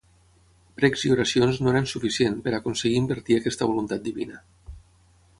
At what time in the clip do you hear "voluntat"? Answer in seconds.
3.73-4.03